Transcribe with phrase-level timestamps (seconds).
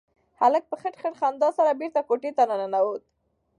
[0.39, 3.03] هلک په خټ خټ خندا سره بېرته کوټې ته راننوت.